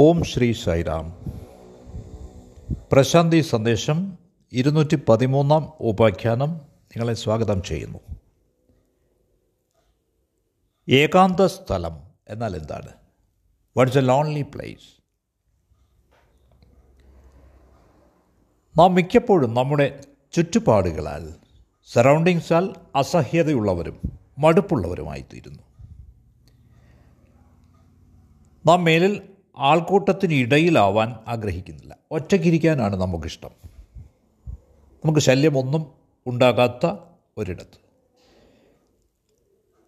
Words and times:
ഓം 0.00 0.24
ശ്രീ 0.24 0.52
സൈറാം. 0.52 1.32
പ്രശാന്തി 2.92 3.40
സന്ദേശം 3.40 4.18
ഇരുന്നൂറ്റി 4.52 4.98
പതിമൂന്നാം 5.08 5.72
ഉപാഖ്യാനം 5.80 6.48
നിങ്ങളെ 6.52 7.14
സ്വാഗതം 7.14 7.62
ചെയ്യുന്നു. 7.62 7.98
ഏകാന്ത 10.88 11.46
സ്ഥലം 11.46 12.02
എന്നാൽ 12.28 12.56
എന്താണ്? 12.56 12.88
വാട്ട്സ് 13.76 13.98
എ 13.98 14.00
ലോൺലി 14.00 14.42
പ്ലേസ് 14.42 15.02
നാം 18.78 18.94
മിക്കപ്പോഴും 18.94 19.54
നമ്മുടെ 19.54 20.00
ചുറ്റുപാടുകളാൽ 20.32 21.34
സറൗണ്ടിങ്സാൽ 21.92 22.74
അസഹ്യതയുള്ളവരും 22.96 24.00
മടുപ്പുള്ളവരുമായിത്തീരുന്നു. 24.38 25.62
നാം 28.66 28.84
മേലിൽ 28.84 29.37
ആൾക്കൂട്ടത്തിന് 29.58 30.34
ഇടയിലാവാൻ 30.34 31.16
ആഗ്രഹിക്കുന്നില്ല. 31.28 31.96
ഒറ്റയ്ക്കിരിക്കാനാണ് 32.10 32.96
നമുക്കിഷ്ടം. 32.96 33.50
നമുക്ക് 35.04 35.20
ശല്യമൊന്നും 35.20 35.92
ഉണ്ടാകാത്ത 36.26 36.90
ഒരിടത്ത്. 37.38 37.88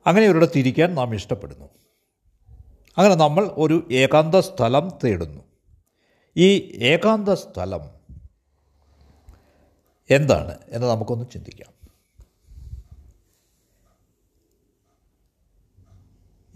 അങ്ങനെ 0.06 0.28
ഒരിടത്ത് 0.28 0.58
ഇരിക്കാൻ 0.58 0.94
നാം 0.94 1.14
ഇഷ്ടപ്പെടുന്നു. 1.14 1.68
അങ്ങനെ 2.98 3.14
നമ്മൾ 3.14 3.44
ഒരു 3.44 3.88
ഏകാന്ത 3.92 4.34
സ്ഥലം 4.34 4.90
തേടുന്നു. 5.04 5.42
ഈ 6.36 6.58
ഏകാന്ത 6.82 7.28
സ്ഥലം 7.28 7.80
എന്താണ് 10.10 10.58
എന്ന് 10.68 10.86
നമുക്കൊന്ന് 10.86 11.24
ചിന്തിക്കാം. 11.32 11.79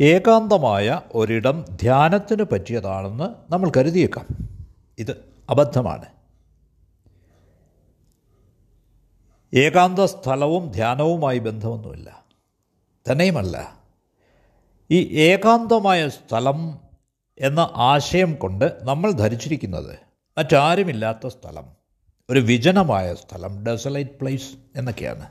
ഏകാന്തമായ 0.00 1.00
ഒരിടം 1.14 1.64
ധ്യാനത്തിന് 1.80 2.42
പറ്റിയതാണെന്ന് 2.42 3.52
നമ്മൾ 3.52 3.72
കരുതിയേക്കാം. 3.76 4.26
ഇത് 4.98 5.24
അബദ്ധമാണ്. 5.50 6.04
ഏകാന്ത 9.54 10.00
സ്ഥലവും 10.00 10.70
ധ്യാനവുമായി 10.70 11.38
ബന്ധമൊന്നുമില്ല. 11.38 12.24
തന്നെയുമല്ല. 13.10 13.78
ഈ 14.90 15.20
ഏകാന്തമായ 15.20 16.08
സ്ഥലം 16.08 16.78
എന്ന 17.38 17.70
ആശയം 17.74 18.34
കൊണ്ട് 18.34 18.78
നമ്മൾ 18.82 19.10
ധരിച്ചിരിക്കുന്നത് 19.10 19.98
മറ്റാരുമില്ലാത്ത 20.38 21.26
സ്ഥലം 21.26 21.64
ഒരു 22.30 22.40
വിജനമായ 22.40 23.14
സ്ഥലം 23.14 23.66
ഡെസലൈറ്റ് 23.66 24.10
പ്ലേസ് 24.10 24.56
എന്നൊക്കെയാണ്. 24.76 25.26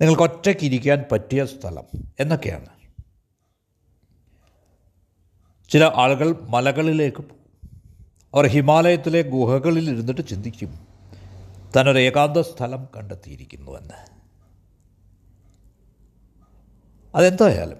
നിങ്ങൾക്ക് 0.00 0.22
ഒറ്റയ്ക്കിരിക്കാൻ 0.22 1.04
പറ്റിയ 1.12 1.44
സ്ഥലം 1.44 1.84
എന്നൊക്കെയാണ്. 2.20 2.75
ചില 5.70 5.84
ആളുകൾ 5.94 6.32
മലകളിലേക്ക് 6.32 7.22
അവർ 8.34 8.46
ഹിമാലയത്തിലെ 8.46 9.22
ഗുഹകളിൽ 9.22 9.90
ഇരുന്നിട്ട് 9.90 10.28
ചിന്തിക്കും 10.28 10.86
തന്നൊരു 11.78 11.98
ഏകാന്ത 11.98 12.38
സ്ഥലം 12.38 12.88
കണ്ടെത്തിയിരിക്കുന്നുവെന്ന് 12.96 13.98
അതെന്തായാലും 17.14 17.78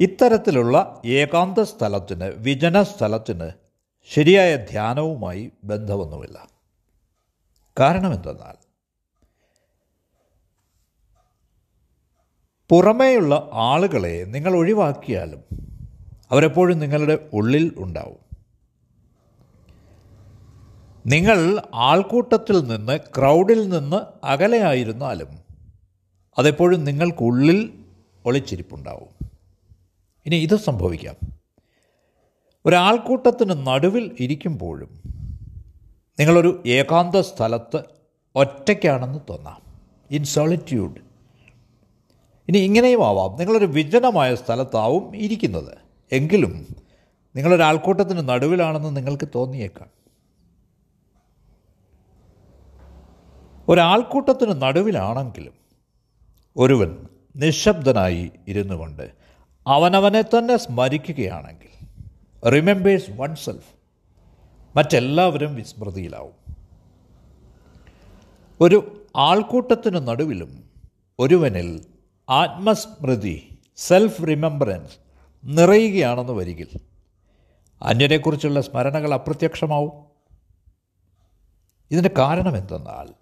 ഇത്തരത്തിലുള്ള 0.00 1.02
ഏകാന്ത 1.04 1.58
സ്ഥലത്തിന് 1.62 2.24
വിജന 2.24 2.82
സ്ഥലത്തിന് 2.82 3.50
ശരിയായ 4.04 4.56
ധ്യാനവുമായി 4.56 5.52
ബന്ധമൊന്നുമില്ല. 5.64 6.48
കാരണം 7.80 8.14
എന്തെന്നാൽ 8.14 8.56
പുറമേയുള്ള 12.70 13.50
ആളുകളെ 13.52 14.24
നിങ്ങൾ 14.24 14.56
ഒഴിവാക്കിയാലും 14.56 15.69
അവരെപ്പോഴും 16.30 16.78
നിങ്ങളുടെ 16.78 17.28
ഉള്ളിൽ 17.32 17.74
ഉണ്ടാവും. 17.76 18.30
നിങ്ങൾ 21.06 21.62
ആൾക്കൂട്ടത്തിൽ 21.74 22.64
നിന്ന് 22.64 22.98
ക്രൗഡിൽ 22.98 23.68
നിന്ന് 23.68 24.26
അകലെയായിരുന്നാലും 24.26 25.28
അതെപ്പോഴും 26.38 26.84
നിങ്ങൾക്കുള്ളിൽ 26.84 27.84
ഒളിച്ചിരിപ്പുണ്ടാവും. 28.26 29.30
ഇനി 30.26 30.36
ഇത് 30.36 30.56
സംഭവിക്കാം. 30.56 31.14
ഒരാൾക്കൂട്ടത്തിന് 32.66 33.66
നടുവിൽ 33.66 34.16
ഇരിക്കുമ്പോഴും 34.20 35.02
നിങ്ങളൊരു 36.20 36.62
ഏകാന്ത 36.66 37.16
സ്ഥലത്ത് 37.20 37.82
ഒറ്റയ്ക്കാണെന്ന് 38.36 39.18
തോന്നാം. 39.28 39.62
ഇൻ 40.10 40.24
സോളിറ്റ്യൂഡ് 40.24 41.00
ഇനി 42.48 42.58
ഇങ്ങനെയും 42.58 43.06
ആവാം. 43.06 43.38
നിങ്ങളൊരു 43.38 43.64
വിജനമായ 43.64 44.34
സ്ഥലത്താവും 44.34 45.16
ഇരിക്കുന്നത്. 45.16 45.89
എങ്കിലും 46.12 46.76
നിങ്ങളൊരാൾക്കൂട്ടത്തിന് 47.36 48.28
നടുവിലാണെന്ന് 48.28 48.96
നിങ്ങൾക്ക് 48.96 49.28
തോന്നിയേക്കാം. 49.34 49.88
ഒരാൾക്കൂട്ടത്തിന് 53.68 54.62
നടുവിലാണെങ്കിലും 54.62 55.52
ഒരുവൻ 56.56 57.06
നിശബ്ദനായി 57.36 58.30
ഇരുന്നു 58.48 58.74
കൊണ്ട് 58.74 59.10
അവനവനെ 59.66 60.22
തന്നെ 60.22 60.56
സ്മരിക്കുകയാണെങ്കിൽ 60.56 61.70
റിമെമ്പേഴ്സ് 62.48 63.10
വൺ 63.10 63.34
സെൽഫ് 63.34 63.74
മറ്റെല്ലാവരും 64.76 65.54
വിസ്മൃതിയിലാവും. 65.54 66.56
ഒരു 68.60 69.06
ആൾക്കൂട്ടത്തിന് 69.16 70.08
നടുവിലും 70.08 70.70
ഒരുവനിൽ 71.18 71.86
ആത്മസ്മൃതി 72.30 73.58
സെൽഫ് 73.76 74.22
റിമെമ്പറൻസ് 74.28 75.09
നിറയുകയാണെന്ന് 75.44 76.32
വരികിൽ. 76.32 76.80
അന്യനെക്കുറിച്ചുള്ള 77.82 78.60
സ്മരണകൾ 78.60 79.14
അപ്രത്യക്ഷമാവും. 79.14 79.92
ഇതിന്റെ 81.90 82.10
കാരണം 82.18 82.56
എന്തെന്നാൽ 82.56 83.14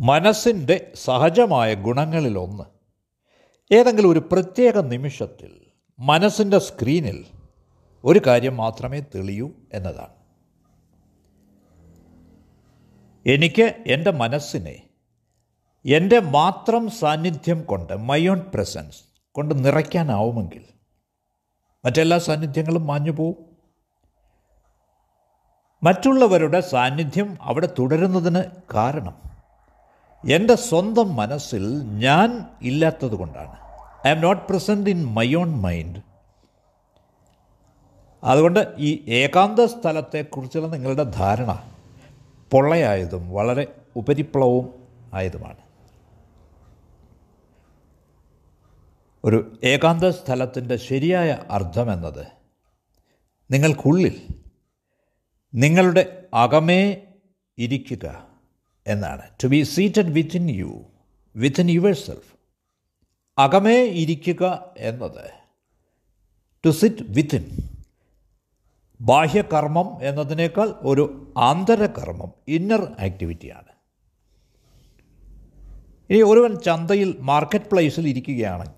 മനസ്സിന്റെ 0.00 0.92
സഹജമായ 0.94 1.74
ഗുണങ്ങളിലൊന്ന് 1.74 2.64
ഏതെങ്കിലും 3.74 4.08
ഒരു 4.08 4.28
പ്രത്യേക 4.32 4.78
നിമിഷത്തിൽ 4.78 5.60
മനസ്സിന്റെ 5.98 6.58
സ്ക്രീനിൽ 6.58 7.24
ഒരു 8.04 8.20
കാര്യം 8.26 8.56
മാത്രമേ 8.56 9.00
തെളിയൂ 9.00 9.50
എന്നതാണ്. 9.72 10.18
എനിക്ക് 13.26 13.84
എന്റെ 13.86 14.10
മനസ്സിനെ 14.10 14.82
എന്റെ 15.86 16.20
മാത്രം 16.20 16.90
സാന്നിധ്യം 16.90 17.62
കൊണ്ട് 17.62 17.96
മയോൺ 17.96 18.42
പ്രസൻസ് 18.54 19.02
കൊണ്ട് 19.32 19.64
നിറയ്ക്കാനാവുമെങ്കിൽ 19.64 20.77
മറ്റെല്ലാ 21.88 22.18
സാന്നിധ്യങ്ങളും 22.18 22.86
മാഞ്ഞു 22.86 23.10
പോവും. 23.10 23.36
മറ്റുള്ളവരുടെ 25.82 26.60
സാന്നിധ്യം 26.60 27.38
അവിടെ 27.42 27.68
തുടരുന്നതിന് 27.78 28.42
കാരണം 28.74 29.14
എന്റെ 30.34 30.54
സ്വന്തം 30.54 31.16
മനസ്സിൽ 31.16 31.82
ഞാൻ 31.82 32.44
ഇല്ലാത്തത് 32.62 33.14
കൊണ്ടാണ്. 33.14 33.56
I 34.06 34.10
am 34.10 34.20
not 34.20 34.48
present 34.48 34.90
in 34.90 35.04
my 35.06 35.34
own 35.34 35.50
mind 35.62 36.00
അതുകൊണ്ട് 38.24 38.74
ഈ 38.78 39.04
ഏകാന്ത 39.08 39.60
സ്ഥലത്തെക്കുറിച്ചുള്ള 39.60 40.68
നിങ്ങളുടെ 40.68 41.02
ധാരണ 41.02 41.62
പൊള്ളയായതും 42.50 43.32
വളരെ 43.32 43.66
ഉപരിപ്ലവവും 43.96 44.86
ആയതുമാണ്. 45.14 45.67
ഒരു 49.28 49.58
ഏകാന്ത 49.64 50.04
സ്ഥലത്തിന്റെ 50.04 50.76
ശരിയായ 50.76 51.38
അർത്ഥമെന്നത് 51.50 52.26
നിങ്ങൾക്കുള്ളിൽ 53.50 54.28
നിങ്ങളുടെ 55.54 56.28
അകമേ 56.34 57.04
ഇരിക്കുക 57.58 58.28
എന്നാണ്. 58.86 59.22
To 59.42 59.46
be 59.46 59.62
seated 59.62 60.12
within 60.12 60.50
you 60.50 60.84
within 61.36 61.70
yourself 61.92 62.36
അകമേ 63.38 63.84
ഇരിക്കുക 63.84 64.72
എന്നത് 64.76 65.30
ടു 66.64 66.68
സിറ്റ് 66.68 67.04
വിത്തിൻ 67.08 67.58
ബാഹ്യകർമ്മം 69.00 70.02
എന്നതിനേക്കാൾ 70.02 70.74
ഒരു 70.82 71.32
ആന്തരകർമ്മം 71.36 72.32
ഇന്നർ 72.48 72.80
ആക്ടിവിറ്റിയാണ് 72.80 73.72
ഇനി 76.10 76.22
ഒരുവൻ 76.22 76.54
ചന്തയിൽ 76.60 77.16
മാർക്കറ്റ് 77.20 77.70
പ്ലേസിൽ 77.72 78.08
ഇരിക്കുകയാണ് 78.08 78.77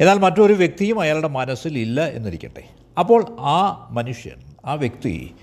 എന്നാൽ 0.00 0.18
മറ്റൊരു 0.18 0.52
വ്യക്തിയും 0.52 1.00
അയാളുടെ 1.00 1.28
മനസ്സിൽ 1.28 1.78
ഇല്ല 1.78 2.08
എന്നിരിക്കട്ടെ. 2.08 2.68
അപ്പോൾ 2.98 3.36
ആ 3.40 3.88
മനുഷ്യൻ 3.90 4.54
ആ 4.64 4.74
വ്യക്തി 4.74 5.34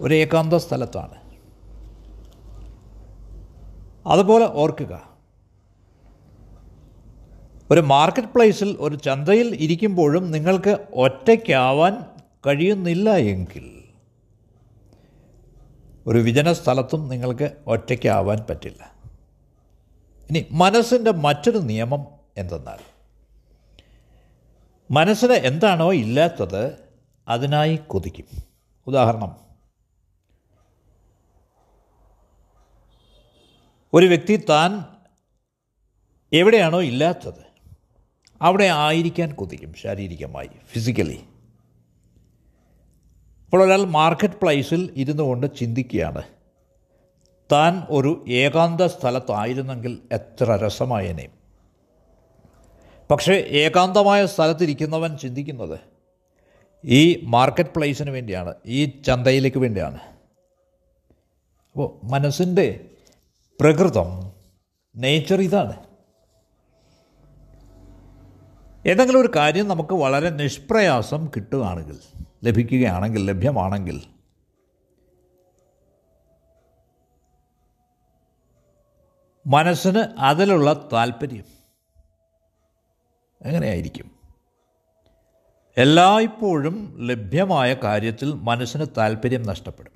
ഒരു 0.00 0.14
ഏകാന്ത 0.14 0.54
സ്ഥലത്താണ്. 0.54 1.14
അതുപോലെ 4.06 4.46
ഓർക്കുക. 4.46 5.10
ഒരു 7.70 7.80
മാർക്കറ്റ് 7.80 8.28
പ്ലേസിൽ 8.28 8.76
ഒരു 8.80 8.96
ചന്തയിൽ 8.96 9.54
ഇരിക്കുമ്പോഴും 9.54 10.30
നിങ്ങൾക്ക് 10.30 10.78
ഒറ്റയ്ക്കാവാൻ 10.94 11.96
കഴിയുന്നില്ല 12.46 13.10
എങ്കിൽ 13.10 13.84
ഒരു 16.06 16.18
വിജന 16.18 16.52
സ്ഥലത്തും 16.52 17.08
നിങ്ങൾക്ക് 17.08 17.50
ഒറ്റയ്ക്കാവാൻ 17.66 18.38
പറ്റില്ല. 18.50 18.92
ഇനി 20.30 20.46
മനസ്സിന്റെ 20.50 21.10
മറ്റൊരു 21.10 21.58
നിയമം 21.58 22.06
എന്തെന്നാൽ 22.36 22.89
മനസ്സിന് 24.90 25.32
എന്താണോ 25.32 25.92
ഇല്ലാത്തത് 25.92 26.78
അതിനായി 27.28 27.76
കൊതിക്കും. 27.76 28.24
ഉദാഹരണം. 28.86 29.36
ഒരു 33.94 34.06
വ്യക്തി 34.06 34.36
താൻ 34.48 34.84
എവിടെയാണോ 36.32 36.82
ഇല്ലാത്തത് 36.82 37.44
അവിടെ 38.42 38.64
ആയിരിക്കാൻ 38.64 39.34
കൊതിക്കും 39.34 39.74
ശാരീരികമായി 39.74 40.50
ഫിസിക്കലി 40.66 41.24
ഇപ്പോൾ 43.44 43.62
ഒരാൾ 43.62 43.84
മാർക്കറ്റ് 43.84 44.34
പ്ലേസിൽ 44.34 44.94
ഇരുന്നു 44.96 45.22
കൊണ്ട് 45.22 45.56
ചിന്തിക്കുകയാണ് 45.56 46.22
താൻ 47.52 47.86
ഒരു 47.90 48.24
ഏകാന്ത 48.28 48.80
സ്ഥലത്തായിരുന്നെങ്കിൽ 48.80 49.98
എത്ര 50.12 50.56
രസമായനെ. 50.56 51.39
പക്ഷേ 53.10 53.32
ഏകാന്തമായ 53.32 54.26
സ്ഥലത്തിരിക്കുന്നവൻ 54.26 55.16
ചിന്തിക്കുന്നത് 55.16 55.80
ഈ 56.84 57.24
മാർക്കറ്റ് 57.24 57.70
പ്ലേസിന് 57.70 58.10
വേണ്ടിയാണ് 58.10 58.54
ഈ 58.66 59.02
ചന്തയിലേക്ക് 59.02 59.58
വേണ്ടിയാണ്. 59.58 59.98
അപ്പോൾ 61.72 62.06
മനസ്സിന്റെ 62.06 62.90
പ്രകൃതം 63.60 64.32
നേച്ചർ 64.96 65.40
ഇതാണ്. 65.40 65.84
ഏതെങ്കിലും 68.86 69.20
ഒരു 69.20 69.28
കാര്യം 69.36 69.68
നമുക്ക് 69.68 69.94
വളരെ 69.94 70.30
നിഷ്പ്രയാസം 70.30 71.30
കിട്ടുകയാണെങ്കിൽ 71.36 71.98
ലഭിക്കുകയാണെങ്കിൽ 72.44 73.24
ലഭ്യമാണെങ്കിൽ 73.24 74.02
മനസ്സിന് 79.46 79.98
അതിലുള്ള 79.98 80.88
താല്പര്യം 80.92 81.59
എങ്ങനെയായിരിക്കും 83.42 84.10
എല്ലായ്പ്പോഴും 85.76 87.06
ലഭ്യമായ 87.06 87.74
കാര്യത്തിൽ 87.74 88.32
മനസ്സിന് 88.32 88.86
താല്പര്യം 88.98 89.42
നഷ്ടപ്പെടും. 89.42 89.92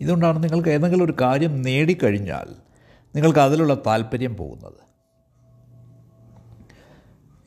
ഇതുകൊണ്ടാണ് 0.00 0.42
നിങ്ങൾക്ക് 0.42 0.68
ഏതെങ്കിലും 0.68 1.04
ഒരു 1.04 1.14
കാര്യം 1.20 1.62
നേടിക്കഴിഞ്ഞാൽ 1.62 2.54
നിങ്ങൾക്ക് 3.14 3.38
അതിലുള്ള 3.38 3.74
താല്പര്യം 3.74 4.36
പോകുന്നത്. 4.36 4.84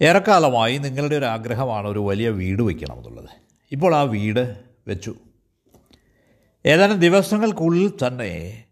ഏറെക്കാലമായി 0.03 0.77
നിങ്ങളുടെ 0.77 1.15
ഒരു 1.15 1.25
ആഗ്രഹമാണ് 1.25 1.87
ഒരു 1.87 1.99
വലിയ 1.99 2.29
വീട് 2.29 2.61
വയ്ക്കണമെന്നുള്ളത്. 2.61 3.29
ഇപ്പോൾ 3.71 3.95
ആ 3.95 4.01
വീട് 4.01 4.59
വെച്ചു. 4.87 5.15
ഏതാനും 6.65 6.99
ദിവസങ്ങൾക്കുള്ളിൽ 6.99 8.07
തന്നെ 8.07 8.63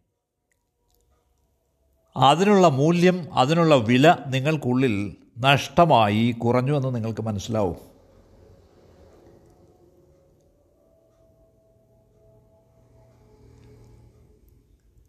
അതിനുള്ള 2.18 2.68
മൂല്യം 2.68 3.34
അതിനുള്ള 3.34 3.76
വില 3.76 4.18
നിങ്ങൾക്കുള്ളിൽ 4.28 5.16
നഷ്ടമായി 5.38 6.32
കുറഞ്ഞു 6.32 6.78
എന്ന് 6.78 6.96
നിങ്ങൾക്ക് 6.96 7.22
മനസ്സിലാവും. 7.22 7.76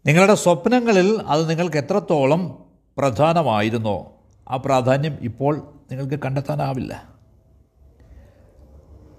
നിങ്ങളുടെ 0.05 0.33
സ്വപ്നങ്ങളിൽ 0.33 1.21
അത് 1.27 1.49
നിങ്ങൾക്ക് 1.49 1.77
എത്രത്തോളം 1.77 2.65
പ്രധാനമായിരുന്നോ 2.97 4.13
ആ 4.49 4.55
പ്രാധാന്യം 4.55 5.17
ഇപ്പോൾ 5.21 5.73
നിങ്ങൾക്ക് 5.91 6.19
കണ്ടെത്താനാവില്ല. 6.25 7.17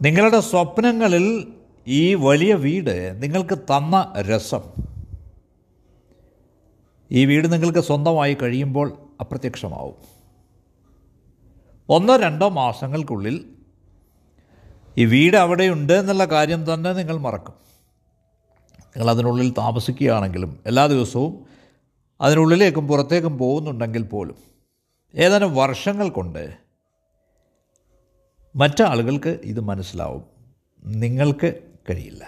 നിങ്ങളുടെ 0.02 0.40
സ്വപ്നങ്ങളിൽ 0.40 1.52
ഈ 1.86 2.14
വലിയ 2.14 2.54
വീട് 2.54 3.22
നിങ്ങൾക്ക് 3.22 3.58
തന്ന 3.58 4.14
രസം 4.20 4.60
ഈ 7.12 7.24
വീട് 7.24 7.52
നിങ്ങൾക്ക് 7.52 7.78
സ്വന്തമായി 7.78 8.36
കഴിയുമ്പോൾ 8.42 8.98
അപ്രത്യക്ഷമാവും. 9.20 10.17
ഒന്നോ 11.88 12.16
രണ്ടോ 12.16 12.48
മാസങ്ങൾക്കുള്ളിൽ 12.48 13.50
ഈ 14.98 15.04
വീട് 15.04 15.36
അവിടെയുണ്ട് 15.36 15.92
എന്നുള്ള 15.92 16.24
കാര്യം 16.24 16.74
തന്നെ 16.74 16.92
നിങ്ങൾ 16.92 17.16
മറക്കും. 17.16 17.54
നിങ്ങൾ 18.96 19.10
അതിനുള്ളിൽ 19.10 19.54
താമസിക്കുകയാണെങ്കിലും 19.58 20.60
എല്ലാ 20.66 20.86
ദിവസവും 20.86 21.46
അതിനുള്ളിലേക്കും 22.20 22.88
പുറത്തേക്കും 22.88 23.38
പോകുന്നുണ്ടെങ്കിൽ 23.38 24.02
പോലും 24.02 24.36
ഏതാനും 25.14 25.54
വർഷങ്ങൾ 25.54 26.08
കൊണ്ട് 26.08 26.56
മറ്റാളുകൾക്ക് 28.56 29.28
ഇത് 29.28 29.60
മനസ്സിലാവും. 29.60 30.24
നിങ്ങൾക്ക് 30.84 31.54
കഴിയില്ല. 31.90 32.24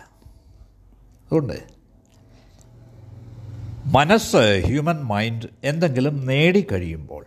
അതുകൊണ്ട് 1.26 1.62
മനസ്സ് 3.86 4.62
ഹ്യൂമൻ 4.66 5.04
മൈൻഡ് 5.04 5.48
എന്തെങ്കിലും 5.64 6.26
നേടിക്കഴിയുമ്പോൾ 6.26 7.26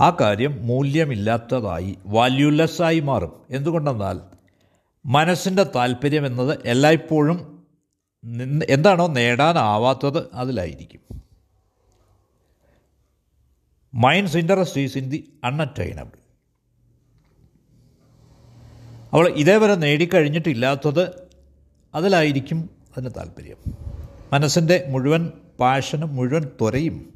ആ 0.00 0.16
കാര്യം 0.20 0.66
മൂല്യമില്ലാത്തതായി 0.66 1.98
വാല്യൂലെസ്സായി 2.06 3.00
മാറും. 3.00 3.46
എന്തുകൊണ്ടെന്നാൽ 3.50 4.20
മനസ്സിന്റെ 5.06 5.62
താല്പര്യം 5.62 6.26
എന്നത് 6.26 6.58
എല്ലായ്പ്പോഴും 6.64 7.64
എന്താണോ 8.68 9.06
നേടാനാവാത്തത് 9.06 10.30
അതിലായിരിക്കും. 10.34 11.00
Minds 13.94 14.36
interest 14.36 14.80
is 14.80 14.98
in 14.98 15.10
the 15.10 15.32
unattainable 15.44 16.18
അവൾ 19.12 19.28
ഇതേവരെ 19.28 19.74
നേടിക്കഴിഞ്ഞിട്ടില്ലാത്തത് 19.74 21.28
അതിലായിരിക്കും 21.94 22.70
അതിന് 22.96 23.14
താല്പര്യം 23.16 23.56
മനസ്സിന്റെ 24.32 24.84
മുഴുവൻ 24.88 25.32
പാഷനും 25.60 26.16
മുഴുവൻ 26.16 26.44
ത്വരയും 26.44 27.13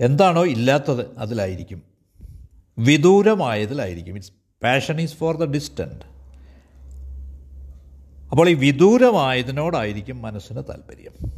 എന്താണോ 0.00 0.46
ഇല്ലാത്തത് 0.46 1.18
അതിലായിരിക്കും. 1.18 1.82
വിദൂരമായതിലായിരിക്കും. 2.78 4.14
Its 4.14 4.32
passion 4.62 5.00
is 5.00 5.14
for 5.14 5.36
the 5.36 5.44
distant 5.44 6.14
അപ്പോൾ 8.30 8.48
ഈ 8.48 8.54
വിദൂരമായതിനോടായിരിക്കും 8.54 10.22
മനസ്സിന് 10.22 10.62
താല്പര്യം. 10.68 11.32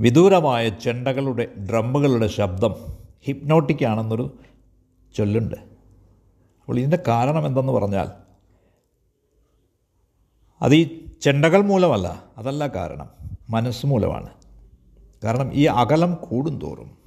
വിദൂരമായ 0.00 0.68
ചെണ്ടകളുടെ 0.68 1.44
ഡ്രമ്മുകളുടെ 1.70 2.26
ശബ്ദം 2.26 2.74
ഹിപ്നോട്ടിക് 3.22 3.84
ആണെന്നൊരു 3.84 4.38
ചൊല്ലുണ്ട്. 5.16 5.54
അപ്പോൾ 6.60 6.78
ഇതിന്റെ 6.78 6.98
കാരണം 7.08 7.46
എന്തെന്ന് 7.46 7.72
പറഞ്ഞാൽ 7.72 8.08
അത് 10.62 10.74
ഈ 10.74 11.06
ചെണ്ടകൾ 11.22 11.60
മൂലമല്ല 11.60 12.24
അതല്ല 12.38 12.66
കാരണം. 12.66 13.10
മനസ്സ് 13.50 13.86
മൂലമാണ്. 13.86 14.28
കാരണം 15.24 15.54
ഈ 15.54 15.64
അകലം 15.64 16.14
കൂടുന്തോറും. 16.14 16.98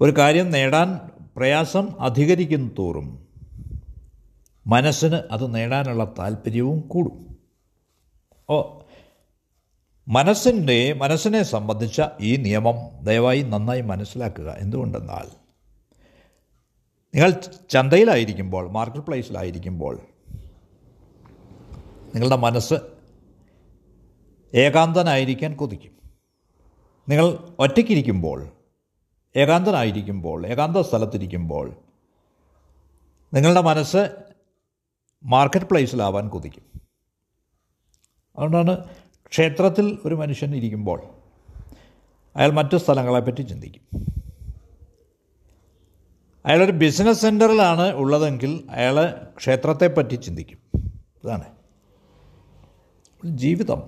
ഒരു 0.00 0.10
കാര്യം 0.18 0.50
നേടാൻ 0.50 1.10
പ്രയാസം 1.36 2.00
അധികരിക്കും 2.00 2.74
തോറും 2.78 3.28
മനസ്സിന് 4.66 5.14
അത് 5.14 5.54
നേടാനുള്ള 5.54 6.14
താല്പര്യവും 6.18 6.80
കൂടും. 6.80 7.38
ഓ 8.50 8.78
മനസ്സിന്റെ 10.08 10.92
മനസ്സിനെ 10.92 11.42
സംബന്ധിച്ച 11.42 12.02
ഈ 12.20 12.36
നിയമം 12.36 13.04
ദയവായി 13.04 13.42
നന്നായി 13.42 13.80
മനസ്സിലാക്കുക. 13.80 14.56
എന്തുകൊണ്ടെന്നാൽ 14.58 15.26
നിങ്ങൾ 17.14 17.34
ചന്തയിലായിരിക്കുമ്പോൾ 17.70 18.70
മാർക്കറ്റ് 18.70 19.02
പ്ലേസിലായിരിക്കുമ്പോൾ 19.02 19.98
നിങ്ങളുടെ 22.14 22.36
മനസ്സ് 22.36 22.74
ഏകാന്തനായിരിക്കാൻ 24.54 25.56
കൊതിക്കും. 25.56 26.07
നിങ്ങൾ 27.08 27.54
ഒറ്റയ്ക്കിരിക്കുമ്പോൾ 27.58 28.48
ഏകാന്തനായിരിക്കുമ്പോൾ 29.36 30.46
ഏകാന്ത 30.46 30.76
സ്ഥലത്തിരിക്കുമ്പോൾ 30.76 31.74
നിങ്ങളുടെ 33.34 33.60
മനസ്സ് 33.60 34.16
മാർക്കറ്റ് 35.24 35.66
പ്ലേസിലാവാൻ 35.66 36.28
കൊതിക്കും. 36.28 36.80
അതുകൊണ്ടാണ് 38.36 38.84
ക്ഷേത്രത്തിൽ 39.28 39.98
ഒരു 40.04 40.14
മനുഷ്യൻ 40.14 40.56
ഇരിക്കുമ്പോൾ 40.56 41.02
അയാൾ 42.36 42.50
മറ്റു 42.50 42.76
സ്ഥലങ്ങളെപ്പറ്റി 42.76 43.42
ചിന്തിക്കും. 43.42 43.82
അയാളൊരു 46.46 46.72
ബിസിനസ് 46.72 47.20
സെന്ററിലാണ് 47.20 47.92
ഉള്ളതെങ്കിൽ 47.92 48.66
അയാൾ 48.70 49.26
ക്ഷേത്രത്തെപ്പറ്റി 49.36 50.14
ചിന്തിക്കും. 50.14 50.58
ഇതാണ്. 51.24 51.44
ജീവിതം 53.24 53.82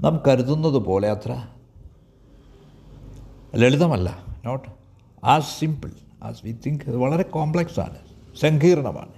നാം 0.00 0.22
കരുതുന്നത് 0.28 0.74
പോലെ 0.74 1.10
അത്ര 1.10 1.53
ലളിതമല്ല. 3.54 4.36
Not 4.44 4.68
as 5.24 5.60
simple 5.60 5.90
as 6.22 6.46
we 6.46 6.52
think 6.66 6.84
അത് 6.84 6.96
വളരെ 6.96 7.22
കോംപ്ലക്സ് 7.22 7.80
ആണ്. 7.80 7.98
സങ്കീർണമാണ്. 8.40 9.12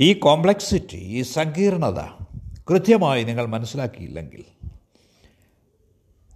ഈ 0.00 0.12
കോംപ്ലക്സിറ്റി 0.12 0.96
ഈ 0.96 1.22
സങ്കീർണത 1.22 2.00
കൃത്യമായി 2.70 3.24
നിങ്ങൾ 3.24 3.46
മനസ്സിലാക്കിയില്ലെങ്കിൽ 3.46 4.44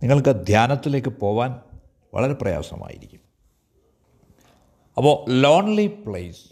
നിങ്ങൾക്ക് 0.02 0.46
ധ്യാനത്തിലേക്ക് 0.46 1.08
പോവാൻ 1.08 1.60
വളരെ 2.14 2.32
പ്രയാസമായിരിക്കും. 2.32 3.20
അപ്പോൾ 4.96 5.30
ലോൺലി 5.30 5.86
പ്ലേസ് 5.86 6.44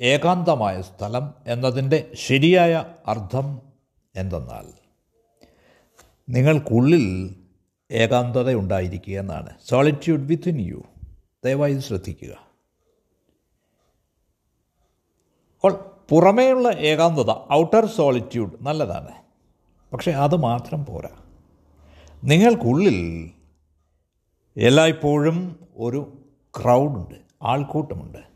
ഏകാന്തമായ 0.00 0.82
സ്ഥലം 0.82 1.34
എന്നതിന്റെ 1.46 2.10
ശരിയായ 2.14 2.84
അർത്ഥം 3.06 3.62
എന്തെന്നാൽ 4.16 4.66
നിങ്ങൾക്കുള്ളിൽ 6.28 7.36
ഏകാന്തത 7.92 8.54
ഉണ്ടായിരിക്കുക 8.54 9.18
എന്നാണ് 9.18 9.50
സോളിറ്റ്യൂഡ് 9.68 10.22
വിത്തിൻ 10.22 10.60
യു 10.60 10.82
ദയവായി 11.44 11.78
ശ്രദ്ധിക്കുക. 11.78 12.32
അപ്പോൾ 15.54 15.90
പുറമേയുള്ള 16.08 16.68
ഏകാന്തത 16.68 17.52
ഔട്ടർ 17.52 17.86
സോളിറ്റ്യൂഡ് 17.86 18.52
നല്ലതാണ്. 18.62 19.10
പക്ഷേ 19.92 20.10
അത് 20.10 20.36
മാത്രം 20.36 20.84
പോരാ. 20.84 21.08
നിങ്ങൾക്കുള്ളിൽ 22.24 23.30
എല്ലായ്പ്പോഴും 24.56 25.66
ഒരു 25.76 26.18
ക്രൗഡുണ്ട് 26.60 27.14
ആൾക്കൂട്ടമുണ്ട്. 27.42 28.32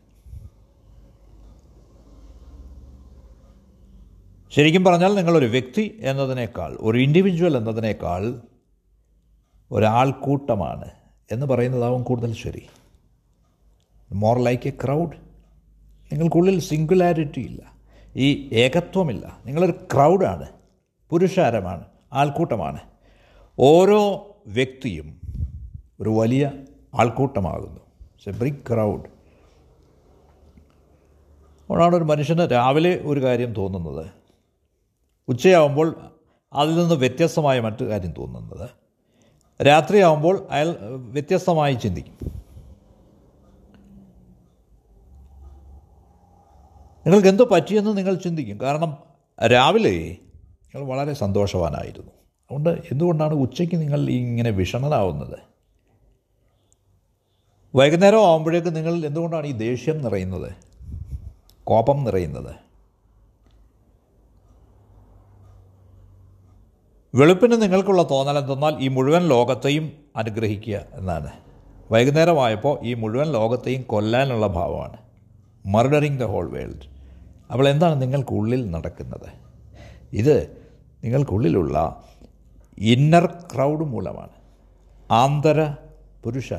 ശരിക്കും 4.51 4.83
പറഞ്ഞാൽ 4.83 5.15
നിങ്ങളൊരു 5.15 5.45
വ്യക്തി 5.45 5.97
എന്നതിനേക്കാൾ 6.01 6.77
ഒരു 6.79 6.97
ഇൻഡിവിജ്വൽ 6.97 7.57
എന്നതിനേക്കാൾ 7.57 8.41
ഒരാൾക്കൂട്ടമാണ് 9.71 10.89
എന്ന് 11.31 11.45
പറയുന്നതാവും 11.45 12.03
കൂടുതൽ 12.03 12.33
ശരി. 12.33 12.65
മോർ 14.11 14.39
ലൈക്ക് 14.39 14.67
എ 14.67 14.71
ക്രൗഡ് 14.83 15.17
നിങ്ങൾക്കുള്ളിൽ 16.11 16.59
സിംഗുലാരിറ്റി 16.59 17.39
ഇല്ല. 17.39 17.71
ഈ 18.15 18.49
ഏകത്വമില്ല. 18.53 19.37
നിങ്ങളൊരു 19.45 19.71
ക്രൗഡാണ് 19.71 20.49
പുരുഷാരമാണ്. 21.09 21.83
ആൾക്കൂട്ടമാണ്. 22.13 22.79
ഓരോ 23.59 24.27
വ്യക്തിയും 24.47 25.21
ഒരു 25.99 26.09
വലിയ 26.09 26.51
ആൾക്കൂട്ടമാകുന്നു. 26.95 27.81
ഇറ്റ്സ് 28.01 28.29
എ 28.29 28.31
ബിഗ് 28.31 28.73
ക്രൗഡ് 28.73 29.17
അതുകൊണ്ടാണ് 31.67 31.95
ഒരു 31.95 32.03
മനുഷ്യന് 32.03 32.51
രാവിലെ 32.51 33.01
ഒരു 33.03 33.23
കാര്യം 33.23 33.53
തോന്നുന്നത്. 33.53 34.05
ഉച്ചയാവുമ്പോൾ 35.27 35.95
അതിൽ 36.53 36.75
നിന്ന് 36.75 36.95
വ്യത്യസ്തമായ 36.95 37.59
മറ്റു 37.59 37.83
കാര്യം 37.83 38.11
തോന്നുന്നത്. 38.11 38.69
രാത്രിയാവുമ്പോൾ 39.61 40.47
അയാൾ 40.51 40.77
വ്യത്യസ്തമായി 40.95 41.73
ചിന്തിക്കും. 41.73 42.17
നിങ്ങൾക്ക് 47.05 47.27
എന്തോ 47.27 47.45
പറ്റിയെന്ന് 47.51 47.97
നിങ്ങൾ 47.97 48.15
ചിന്തിക്കും. 48.15 48.61
കാരണം 48.61 48.97
രാവിലെ 49.47 50.17
നിങ്ങൾ 50.63 50.87
വളരെ 50.87 51.13
സന്തോഷവാനായിരുന്നു. 51.13 52.11
അതുകൊണ്ട് 52.11 52.69
എന്തുകൊണ്ടാണ് 52.69 53.33
ഉച്ചയ്ക്ക് 53.33 53.75
നിങ്ങൾ 53.75 54.09
ഇങ്ങനെ 54.09 54.49
വിഷമനാവുന്നത്? 54.49 55.39
വൈകുന്നേരം 57.75 58.27
ആകുമ്പോഴേക്ക് 58.27 58.75
നിങ്ങൾ 58.75 59.05
എന്തുകൊണ്ടാണ് 59.05 59.47
ഈ 59.47 59.51
ദേഷ്യം 59.51 60.03
നിറയുന്നത്? 60.03 60.51
കോപം 61.63 62.03
നിറയുന്നത്? 62.03 62.66
വെളുപ്പിന് 67.17 67.61
നിങ്ങൾക്കുള്ള 67.61 68.03
തോന്നൽ 68.11 68.37
എന്തെന്നാൽ 68.37 68.75
ഈ 68.79 68.87
മുഴുവൻ 68.87 69.27
ലോകത്തെയും 69.27 69.91
അനുഗ്രഹിക്കുക 70.15 70.85
എന്നാണ്. 70.93 71.31
വൈകുന്നേരമായപ്പോൾ 71.91 72.79
ഈ 72.83 72.93
മുഴുവൻ 72.93 73.31
ലോകത്തെയും 73.31 73.81
കൊല്ലാനുള്ള 73.81 74.47
ഭാവമാണ്. 74.47 74.97
മർഡറിങ് 75.65 76.19
ദ 76.19 76.23
ഹോൾ 76.23 76.51
വേൾഡ് 76.51 76.85
അപ്പോൾ 77.51 77.69
എന്താണ് 77.69 78.01
നിങ്ങൾക്കുള്ളിൽ 78.01 78.71
നടക്കുന്നത്? 78.71 79.29
ഇത് 80.13 80.57
നിങ്ങൾക്കുള്ളിലുള്ള 81.03 82.03
ഇന്നർ 82.77 83.25
ക്രൗഡ് 83.25 83.83
മൂലമാണ്. 83.83 84.35
ആന്തര 85.11 85.73
പുരുഷ 86.23 86.53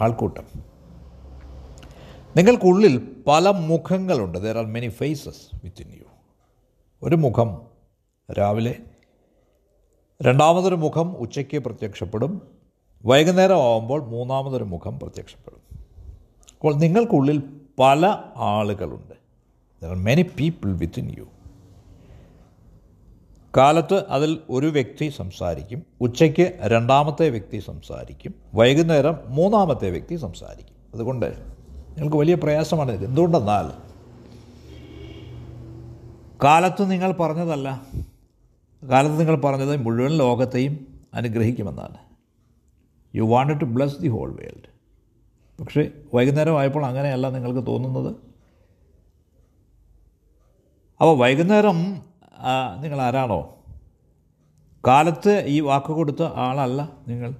ആൾക്കൂട്ടം. 0.00 0.46
നിങ്ങൾക്കുള്ളിൽ 2.36 3.08
പല 3.26 3.48
മുഖങ്ങളുണ്ട്. 3.50 4.38
There 4.38 4.58
are 4.58 4.66
many 4.66 4.88
faces 4.88 5.64
within 5.64 5.92
you 5.94 6.04
ഒരു 7.02 7.16
മുഖം 7.16 7.62
രാവിലെ 8.38 8.74
രണ്ടാമതൊരു 10.22 10.74
മുഖം 10.74 11.16
ഉച്ചയ്ക്ക് 11.18 11.58
പ്രത്യക്ഷപ്പെടും. 11.58 12.42
വൈകുന്നേരം 13.06 13.62
ആവുമ്പോൾ 13.62 14.04
മൂന്നാമതൊരു 14.04 14.64
മുഖം 14.64 14.98
പ്രത്യക്ഷപ്പെടും. 14.98 15.78
അപ്പോൾ 16.56 16.74
നിങ്ങൾക്കുള്ളിൽ 16.74 17.42
പല 17.78 18.18
ആളുകളുണ്ട്. 18.36 19.14
മെനി 19.86 20.22
പീപ്പിൾ 20.22 20.76
വിത്തിൻ 20.76 21.14
യു 21.18 21.24
കാലത്ത് 23.56 24.04
അതിൽ 24.08 24.38
ഒരു 24.50 24.66
വ്യക്തി 24.66 25.12
സംസാരിക്കും. 25.16 25.82
ഉച്ചയ്ക്ക് 26.00 26.58
രണ്ടാമത്തെ 26.62 27.28
വ്യക്തി 27.28 27.58
സംസാരിക്കും. 27.58 28.34
വൈകുന്നേരം 28.54 29.18
മൂന്നാമത്തെ 29.26 29.90
വ്യക്തി 29.90 30.16
സംസാരിക്കും. 30.16 30.74
അതുകൊണ്ട് 30.94 31.26
നിങ്ങൾക്ക് 31.96 32.16
വലിയ 32.16 32.34
പ്രയാസമാണ് 32.34 33.04
എന്തുകൊണ്ടെന്നാൽ 33.04 33.70
കാലത്ത് 36.44 36.90
നിങ്ങൾ 36.90 37.12
പറഞ്ഞതല്ല. 37.12 37.86
കാലത്ത് 38.90 39.20
നിങ്ങൾ 39.20 39.36
പറഞ്ഞത് 39.36 39.76
മുഴുവൻ 39.84 40.10
ലോകത്തെയും 40.10 40.74
അനുഗ്രഹിക്കുമെന്നാണ്. 41.14 41.96
You 43.14 43.22
want 43.22 43.60
to 43.60 43.64
bless 43.64 43.98
the 44.02 44.08
whole 44.08 44.30
world 44.32 44.68
പക്ഷേ 45.60 45.90
വൈകുന്നേരം 46.14 46.58
ആയപ്പോൾ 46.58 46.86
അങ്ങനെയല്ല 46.86 47.30
നിങ്ങൾക്ക് 47.30 47.66
തോന്നുന്നത്? 47.66 48.16
അപ്പോൾ 51.00 51.18
വൈകുന്നേരം 51.18 51.78
നിങ്ങൾ 52.82 53.00
ആരാണോ? 53.00 53.56
കാലത്ത് 54.86 55.44
ഈ 55.46 55.60
വാക്ക് 55.60 55.92
കൊടുത്ത 55.92 56.22
ആളല്ല 56.22 56.92
നിങ്ങൾ. 57.08 57.36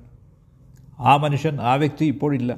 ആ 0.98 1.16
മനുഷ്യൻ 1.16 1.60
ആ 1.60 1.74
വ്യക്തി 1.74 2.04
ഇപ്പോഴില്ല. 2.04 2.52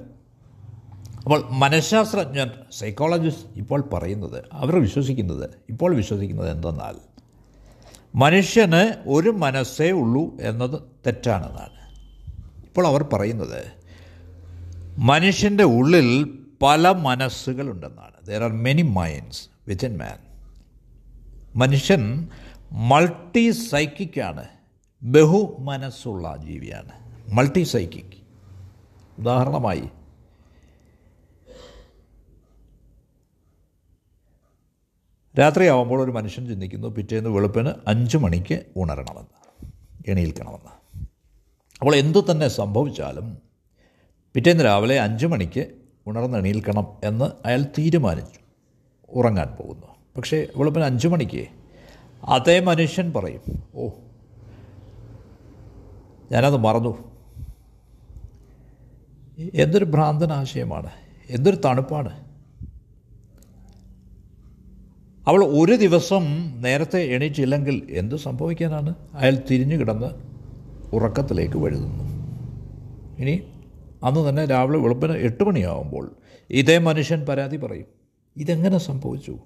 അപ്പോൾ 1.25 1.43
മനഃശാസ്ത്രജ്ഞർ 1.50 2.50
സൈക്കോളജിസ്റ്റ് 2.73 3.47
ഇപ്പോൾ 3.57 3.81
പറയുന്നത് 3.93 4.45
അവർ 4.52 4.75
വിശ്വസിക്കുന്നത് 4.83 5.50
ഇപ്പോൾ 5.69 5.95
വിശ്വസിക്കുന്നത് 5.97 6.50
എന്തെന്നാൽ 6.57 6.97
മനുഷ്യന് 8.17 9.09
ഒരു 9.09 9.31
മനസ്സേ 9.31 9.91
ഉള്ളൂ 9.91 10.37
എന്നത് 10.41 10.81
തെറ്റാണെന്നാണ്. 11.07 11.95
ഇപ്പോൾ 12.65 12.87
അവർ 12.87 13.03
പറയുന്നത് 13.03 13.65
മനുഷ്യന്റെ 14.99 15.65
ഉള്ളിൽ 15.65 16.39
പല 16.63 16.91
മനസ്സുകളുണ്ടെന്നാണ്. 16.91 18.27
There 18.27 18.43
are 18.43 18.53
many 18.53 18.83
minds 18.83 19.49
within 19.69 19.99
man 19.99 20.19
മനുഷ്യൻ 21.57 22.29
മൾട്ടി 22.73 23.51
സൈക്കിക്കാണ് 23.51 24.45
ബഹു 25.03 25.57
മനസ്സുള്ള 25.59 26.37
ജീവിയാണ്. 26.37 26.93
മൾട്ടി 27.33 27.63
സൈക്കിക് 27.63 28.17
ഉദാഹരണമായി 29.19 29.83
രാത്രിയാവുമ്പോൾ 35.38 36.05
ഒരു 36.05 36.11
മനുഷ്യൻ 36.11 36.47
ചിന്തിക്കുന്നു 36.47 36.88
പിറ്റേന്ന് 36.88 37.31
വെളുപ്പിന് 37.31 37.73
അഞ്ച് 37.87 38.16
മണിക്ക് 38.16 38.66
ഉണരണമെന്ന് 38.76 39.71
എണീൽക്കണമെന്ന്. 40.11 40.71
അപ്പോൾ 41.81 41.97
എന്തു 41.97 42.25
തന്നെ 42.31 42.49
സംഭവിച്ചാലും 42.49 43.38
പിറ്റേന്ന് 44.35 44.64
രാവിലെ 44.64 45.00
അഞ്ച് 45.00 45.26
മണിക്ക് 45.26 45.71
ഉണർന്ന് 46.07 46.38
എണീൽക്കണം 46.38 46.87
എന്ന് 47.05 47.47
അയാൾ 47.47 47.62
തീരുമാനിച്ചു 47.78 48.40
ഉറങ്ങാൻ 49.09 49.47
പോകുന്നു. 49.47 49.87
പക്ഷേ 50.16 50.47
വെളുപ്പിന് 50.57 50.85
അഞ്ച് 50.85 51.09
മണിക്ക് 51.09 51.47
അതേ 52.25 52.61
മനുഷ്യൻ 52.61 53.12
പറയും 53.12 53.62
ഓ 53.75 53.88
ഞാനത് 56.33 56.57
മറന്നു. 56.57 57.12
എന്തൊരു 59.55 59.85
ഭ്രാന്തൻ 59.85 60.33
ആശയമാണ് 60.33 60.90
എന്തൊരു 61.31 61.57
തണുപ്പാണ്. 61.57 62.25
അവൾ 65.26 65.45
ഒരു 65.45 65.73
ദിവസം 65.73 66.25
നേരത്തെ 66.62 66.99
എണീച്ചില്ലെങ്കിൽ 66.99 67.87
എന്ത് 67.90 68.14
സംഭവിക്കാനാണ്? 68.14 68.95
അയാൾ 69.14 69.38
തിരിഞ്ഞു 69.50 69.76
കിടന്ന് 69.76 70.06
ഉറക്കത്തിലേക്ക് 70.95 71.56
വഴുതുന്നു. 71.56 72.04
ഇനി 73.18 73.42
അന്ന് 74.04 74.28
തന്നെ 74.28 74.45
രാവിലെ 74.45 74.78
വെളുപ്പിന് 74.78 75.12
എട്ട് 75.12 75.45
മണിയാവുമ്പോൾ 75.45 76.16
ഇതേ 76.50 76.78
മനുഷ്യൻ 76.78 77.26
പരാതി 77.26 77.56
പറയും. 77.56 77.87
ഇതെങ്ങനെ 78.37 78.78
സംഭവിച്ചു? 78.78 79.38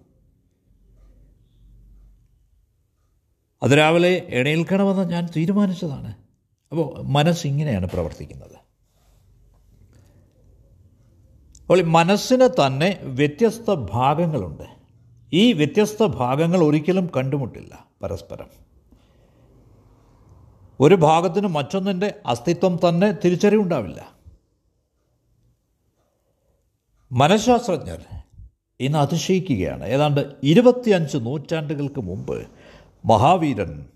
അത് 3.62 3.70
രാവിലെ 3.70 4.26
എണീൽക്കണമെന്ന് 4.28 5.10
ഞാൻ 5.10 5.28
തീരുമാനിച്ചതാണ്. 5.36 6.14
അപ്പോൾ 6.70 7.02
മനസ്സിങ്ങനെയാണ് 7.02 7.86
പ്രവർത്തിക്കുന്നത്. 7.86 8.56
അപ്പോൾ 11.60 11.82
മനസ്സിന് 11.82 12.48
തന്നെ 12.48 13.00
വ്യത്യസ്ത 13.02 13.74
ഭാഗങ്ങളുണ്ട്. 13.74 14.79
ഈ 15.32 15.52
വ്യത്യസ്ത 15.52 16.06
ഭാഗങ്ങൾ 16.06 16.64
ഒരിക്കലും 16.64 17.10
കണ്ടുമുട്ടില്ല 17.16 17.86
പരസ്പരം. 18.02 18.46
ഒരു 20.80 20.94
ഭാഗത്തിന് 20.94 21.46
മറ്റൊന്നിന്റെ 21.46 22.14
അസ്തിത്വം 22.26 22.78
തന്നെ 22.88 23.12
തിരിച്ചറിവുണ്ടാവില്ല 23.24 24.12
മനഃശാസ്ത്രജ്ഞർ 27.12 28.04
ഇന്ന് 28.80 28.98
അതിശയിക്കുകയാണ്. 28.98 29.84
ഏതാണ്ട് 29.84 30.34
ഇരുപത്തിയഞ്ച് 30.42 31.16
നൂറ്റാണ്ടുകൾക്ക് 31.16 32.00
മുമ്പ് 32.00 32.46
മഹാവീരൻ 33.04 33.86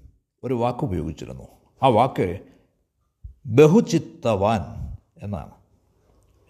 ഒരു 0.44 0.54
വാക്ക് 0.54 0.84
ഉപയോഗിച്ചിരുന്നു. 0.84 1.48
ആ 1.82 1.86
വാക്ക് 1.86 2.38
ബഹുചിത്തവാൻ 3.46 4.60
എന്നാണ്. 5.22 5.50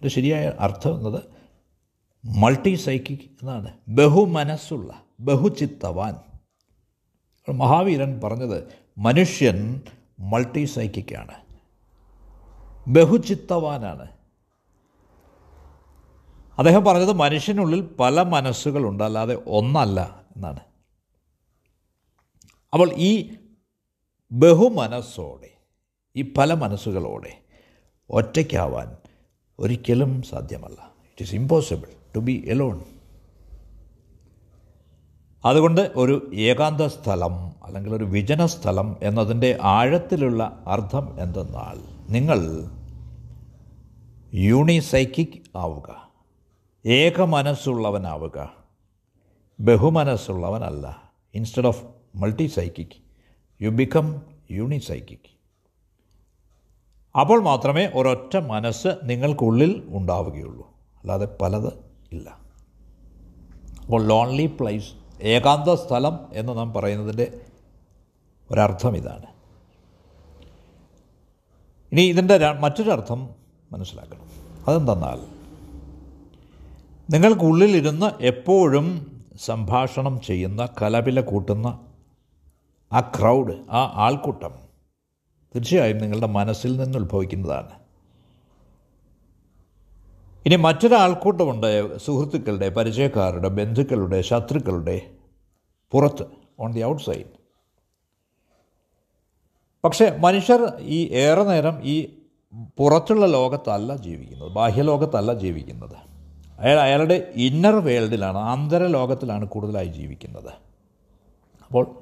ഇത് 0.03 0.09
ശരിയായ 0.09 0.53
അർത്ഥം 0.61 0.97
എന്നത് 0.97 1.34
മൾട്ടി 2.25 2.75
സൈക്കിക് 2.75 3.19
എന്നാണ്. 3.19 3.79
ബഹുമനസ്സുള്ള 3.89 5.05
ബഹുചിത്തവാൻ. 5.21 6.17
മഹാവീരൻ 7.57 8.21
പറഞ്ഞത് 8.21 8.65
മനുഷ്യൻ 8.99 9.81
മൾട്ടി 10.21 10.65
സൈക്കിക്കാണ് 10.65 11.35
ബഹുചിത്തവാനാണ്. 12.89 14.09
അദ്ദേഹം 16.59 16.85
പറഞ്ഞത് 16.85 17.13
മനുഷ്യനുള്ളിൽ 17.13 17.81
പല 18.01 18.23
മനസ്സുകളുണ്ട് 18.23 19.05
അല്ലാതെ 19.05 19.43
ഒന്നല്ല 19.47 20.27
എന്നാണ്. 20.37 20.61
അപ്പോൾ 22.73 22.91
ഈ 22.95 23.35
ബഹുമനസ്സോടെ 24.33 25.51
ഈ 26.17 26.35
പല 26.39 26.55
മനസ്സുകളോടെ 26.55 27.39
ഒറ്റയ്ക്കാവാൻ 28.11 28.97
ഒരിക്കലും 29.59 30.23
സാധ്യമല്ല. 30.23 30.81
It 30.83 31.23
is 31.23 31.35
impossible 31.35 32.04
to 32.15 32.19
be 32.19 32.45
alone 32.47 32.85
അതുകൊണ്ട് 35.45 35.93
ഒരു 35.97 36.31
ഏകാന്ത 36.35 36.81
സ്ഥലം 36.81 37.65
അല്ലെങ്കിൽ 37.65 37.95
ഒരു 37.95 38.05
വിജന 38.05 38.47
സ്ഥലം 38.47 38.97
എന്നതിന്റെ 39.03 39.59
ആഴത്തിലുള്ള 39.63 40.65
അർത്ഥം 40.67 41.21
എന്തെന്നാൽ 41.21 41.95
നിങ്ങൾ 42.13 42.71
യൂണിസൈക്കിക് 44.35 45.43
ആവുക. 45.57 46.11
ഏക 46.87 47.23
മനസ്സുള്ളവനാവുക. 47.23 48.53
ബഹുമനസ്സുള്ളവനല്ല. 49.61 51.13
Instead 51.35 51.67
of 51.67 51.85
multi 52.15 52.47
psychic 52.47 52.97
you 53.63 53.69
become 53.69 54.23
unipsychic. 54.51 55.35
അപ്പോൾ 57.19 57.43
മാത്രമേ 57.43 57.87
ഒരൊറ്റ 57.95 58.37
മനസ്സ് 58.37 58.89
നിങ്ങൾക്കുള്ളിൽ 59.05 59.85
ഉണ്ടാവുകയുള്ളൂ. 59.89 60.71
അല്ലാതെ 61.01 61.29
പലത് 61.41 61.84
ഇല്ല. 62.15 62.39
അപ്പോൾ 63.81 64.07
ലോൺലി 64.07 64.47
പ്ലേസ് 64.47 64.93
ഏകാന്ത 65.23 65.75
സ്ഥലം 65.75 66.19
എന്ന് 66.33 66.59
നാം 66.59 66.73
പറയുന്നതിന്റെ 66.73 67.41
ഒരർത്ഥം 68.51 68.97
ഇതാണ്. 68.97 69.27
ഇനി 71.93 72.01
ഇതിന്റെ 72.01 72.53
മറ്റൊരർത്ഥം 72.53 73.29
മനസ്സിലാക്കണം. 73.73 74.27
അതെന്തെന്നാൽ 74.67 75.21
നിങ്ങൾക്കുള്ളിലിരുന്ന് 77.11 78.23
എപ്പോഴും 78.23 78.87
സംഭാഷണം 79.37 80.21
ചെയ്യുന്ന 80.21 80.69
കലപില 80.83 81.21
കൂട്ടുന്ന 81.21 81.81
ആ 82.93 83.01
ക്രൗഡ് 83.01 83.55
ആ 83.71 83.93
ആൾക്കൂട്ടം 83.95 84.53
തീർച്ചയായും 85.55 85.99
നിങ്ങളുടെ 85.99 86.27
മനസ്സിൽ 86.27 86.77
നിന്ന് 86.77 86.99
ഉത്ഭവിക്കുന്നതാണ്. 86.99 87.84
ഇനി 90.47 90.57
മറ്റൊരാൾക്കൂട്ടമുണ്ട് 90.57 91.99
സുഹൃത്തുക്കളുടെ 91.99 92.69
പരിചയക്കാരുടെ 92.69 93.49
ബന്ധുക്കളുടെ 93.49 94.21
ശത്രുക്കളുടെ 94.21 95.11
പുറത്ത് 95.91 96.25
ഓൺ 96.61 96.73
ദി 96.73 96.85
ഔട്ട് 96.85 97.03
സൈഡ് 97.03 97.45
പക്ഷേ 99.85 100.17
മനുഷ്യർ 100.21 100.73
ഈ 100.81 101.15
ഏറെ 101.15 101.45
നേരം 101.45 101.81
ഈ 101.83 102.15
പുറത്തുള്ള 102.79 103.27
ലോകത്തല്ല 103.27 103.97
ജീവിക്കുന്നത് 103.97 104.53
ബാഹ്യലോകത്തല്ല 104.53 105.33
ജീവിക്കുന്നത്. 105.33 105.97
അയാൾ 106.61 106.81
അയാളുടെ 106.81 107.33
ഇന്നർ 107.35 107.75
വേൾഡിലാണ് 107.75 108.39
ആന്തര 108.39 108.87
ലോകത്തിലാണ് 108.87 109.49
കൂടുതലായി 109.49 109.87
ജീവിക്കുന്നത്. 109.87 110.53
അപ്പോൾ 111.67 111.95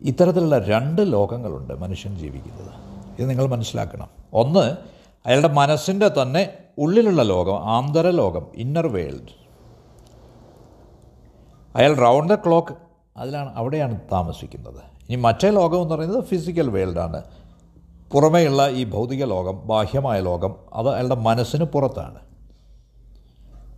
ഇത്തരത്തിലുള്ള 0.00 0.58
രണ്ട് 0.58 1.12
ലോകങ്ങളുണ്ട് 1.12 1.74
മനുഷ്യൻ 1.74 2.16
ജീവിക്കുന്നത്. 2.16 2.72
ഇത് 3.18 3.30
നിങ്ങൾ 3.30 3.46
മനസ്സിലാക്കണം. 3.46 4.08
ഒന്ന് 4.32 4.76
അയാളുടെ 5.26 5.48
മനസ്സിന്റെ 5.48 6.10
തന്നെ 6.22 6.54
ഉള്ളിലുള്ള 6.78 7.22
ലോകം 7.22 7.58
ആന്തര 7.64 8.06
ലോകം 8.10 8.44
ഇന്നർ 8.54 8.86
വേൾഡ് 8.86 9.32
അയാൾ 11.76 11.94
റൗണ്ട് 11.94 12.32
ദ 12.32 12.34
ക്ലോക്ക് 12.34 12.74
അതിലാണ് 13.16 13.50
അവിടെയാണ് 13.54 14.00
താമസിക്കുന്നത്. 14.12 14.80
ഇനി 15.08 15.16
മറ്റേ 15.16 15.50
ലോകം 15.50 15.82
എന്ന് 15.82 15.94
പറയുന്നത് 15.94 16.24
ഫിസിക്കൽ 16.24 16.70
വേൾഡാണ് 16.70 17.22
പുറമേയുള്ള 18.12 18.68
ഈ 18.68 18.84
ഭൗതിക 18.84 19.24
ലോകം 19.24 19.56
ബാഹ്യമായ 19.66 20.20
ലോകം 20.20 20.54
അത് 20.72 20.88
അയാളുടെ 20.88 21.14
മനസ്സിന് 21.14 21.64
പുറത്താണ്. 21.64 22.20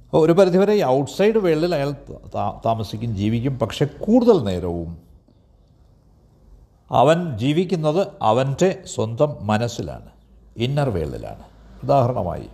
അപ്പോൾ 0.04 0.24
ഒരു 0.24 0.32
പരിധിവരെ 0.32 0.74
ഈ 0.74 0.82
ഔട്ട്സൈഡ് 0.82 1.38
വേൾഡിൽ 1.38 1.74
അയാൾ 1.74 1.90
താമസിക്കും 2.64 3.16
ജീവിക്കും 3.16 3.58
പക്ഷെ 3.58 3.84
കൂടുതൽ 3.84 4.44
നേരവും 4.44 4.90
അവൻ 6.90 7.36
ജീവിക്കുന്നത് 7.38 8.06
അവന്റെ 8.22 8.82
സ്വന്തം 8.84 9.36
മനസ്സിലാണ് 9.40 10.10
ഇന്നർ 10.56 10.88
വേൾഡിലാണ് 10.88 11.44
ഉദാഹരണമായി 11.84 12.48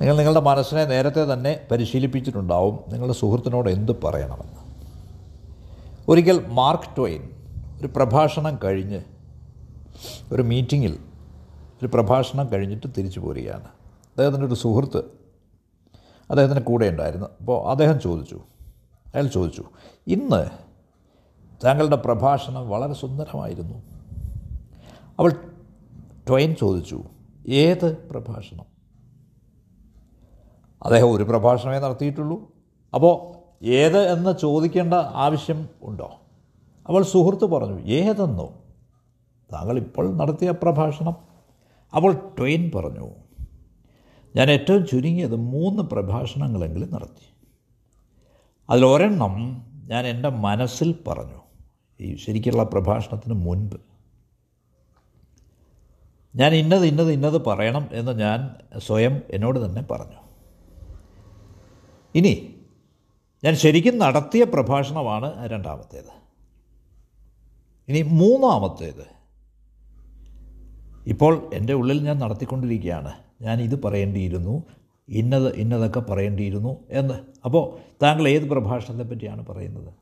നിങ്ങൾ 0.00 0.16
നിങ്ങളുടെ 0.16 0.40
മനസ്സിനെ 0.40 0.84
നേരത്തെ 0.84 1.32
തന്നെ 1.32 1.60
പരിശീലിപ്പിച്ചിട്ടുണ്ടാവും. 1.70 2.78
നിങ്ങളുടെ 2.88 3.14
സുഹൃത്തിനോട് 3.14 3.70
എന്ത് 3.70 4.02
പറയണമെന്ന്. 4.02 4.56
ഒരിക്കൽ 6.08 6.46
മാർക്ക് 6.46 6.96
ട്വെയിൻ 6.96 7.30
ഒരു 7.80 7.86
പ്രഭാഷണം 7.86 8.58
കഴിഞ്ഞ് 8.64 9.00
ഒരു 10.32 10.42
മീറ്റിങ്ങിൽ 10.42 10.98
ഒരു 11.82 11.86
പ്രഭാഷണം 11.86 12.52
കഴിഞ്ഞിട്ട് 12.52 12.86
തിരിച്ചു 12.98 13.20
പോരുകയാണ്. 13.20 13.64
അദ്ദേഹത്തിന്റെ 13.64 14.46
ഒരു 14.46 14.54
സുഹൃത്ത് 14.54 14.98
അദ്ദേഹത്തിന്റെ 16.30 16.62
കൂടെ 16.62 16.86
ഉണ്ടായിരുന്നു. 16.86 17.26
അപ്പോൾ 17.40 17.70
അദ്ദേഹം 17.70 18.00
ചോദിച്ചു 18.00 18.40
അയാൾ 19.14 19.26
ചോദിച്ചു 19.26 19.64
ഇന്ന് 20.06 20.46
താങ്കളുടെ 21.64 21.96
പ്രഭാഷണം 21.96 22.68
വളരെ 22.68 22.92
സുന്ദരമായിരുന്നു. 22.92 23.82
അവൾ 25.18 25.32
ട്വൈൻ 26.28 26.54
ചോദിച്ചു 26.54 27.02
ഏത് 27.48 27.96
പ്രഭാഷണം? 27.96 28.75
അദ്ദേഹം 30.82 31.12
ഒരു 31.12 31.24
പ്രഭാഷണമേ 31.24 31.78
നടത്തിയിട്ടുള്ളൂ. 31.78 32.52
അപ്പോൾ 32.94 33.36
ഏത് 33.64 33.98
എന്ന് 33.98 34.38
ചോദിക്കേണ്ട 34.38 34.94
ആവശ്യം 34.94 35.68
ഉണ്ടോ? 35.82 36.20
അവൾ 36.88 37.02
സുഹൃത്ത് 37.02 37.44
പറഞ്ഞു 37.44 37.80
ഏതെന്നോ? 37.80 38.54
താങ്കൾ 39.52 39.78
ഇപ്പോൾ 39.78 40.16
നടത്തിയ 40.16 40.50
പ്രഭാഷണം. 40.50 41.14
അവൾ 41.92 42.12
ട്വെയിൻ 42.12 42.70
പറഞ്ഞു 42.74 43.10
ഞാൻ 44.36 44.50
ഏറ്റവും 44.50 44.86
ചുരുങ്ങിയത് 44.86 45.36
മൂന്ന് 45.36 45.82
പ്രഭാഷണങ്ങളെങ്കിലും 45.82 46.92
നടത്തി. 46.92 47.34
അതിലൊരെണ്ണം 48.70 49.66
ഞാൻ 49.84 50.06
എന്റെ 50.06 50.28
മനസ്സിൽ 50.28 50.94
പറഞ്ഞു 51.08 51.40
ഈ 52.00 52.16
ശരിക്കുള്ള 52.16 52.62
പ്രഭാഷണത്തിന് 52.62 53.34
മുൻപ്. 53.34 53.76
ഞാൻ 56.36 56.54
ഇന്നത് 56.54 56.86
ഇന്നത് 56.86 57.12
ഇന്നത് 57.12 57.44
പറയണം 57.44 57.88
എന്ന് 57.92 58.12
ഞാൻ 58.12 58.54
സ്വയം 58.78 59.20
എന്നോട് 59.30 59.66
തന്നെ 59.66 59.82
പറഞ്ഞു. 59.90 60.25
ഇനി 62.16 62.54
ഞാൻ 63.44 63.54
ശരിക്കും 63.54 63.98
നടത്തിയ 63.98 64.44
പ്രഭാഷണമാണ് 64.44 65.48
രണ്ടാമത്തേത്. 65.48 66.12
ഇനി 67.88 68.02
മൂന്നാമത്തേത്. 68.02 69.06
ഇപ്പോൾ 71.06 71.50
എന്റെ 71.54 71.72
ഉള്ളിൽ 71.72 72.02
ഞാൻ 72.02 72.18
നടത്തിക്കൊണ്ടിരിക്കുകയാണ്. 72.18 73.12
ഞാൻ 73.40 73.60
ഇത് 73.60 73.82
പറയേണ്ടിയിരുന്നു 73.82 74.64
ഇന്നത് 75.08 75.54
ഇന്നതൊക്കെ 75.54 76.00
പറയേണ്ടിയിരുന്നു 76.00 76.76
എന്ന്. 76.90 77.14
അപ്പോൾ 77.44 77.78
താങ്കൾ 78.02 78.28
ഏത് 78.28 78.42
പ്രഭാഷണത്തെ 78.42 79.04
പറ്റിയാണ് 79.04 79.46
പറയുന്നത്? 79.46 79.94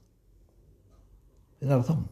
ഇതിനർത്ഥം 1.63 2.11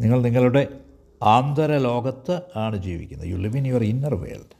നിങ്ങൾ 0.00 0.22
നിങ്ങളുടെ 0.22 0.80
ആന്തര 1.22 1.76
ലോകത്ത് 1.78 2.40
ആണ് 2.56 2.76
ജീവിക്കുന്നത്. 2.76 3.28
You 3.28 3.36
live 3.36 3.56
in 3.56 3.66
your 3.66 3.84
inner 3.84 4.14
world 4.14 4.59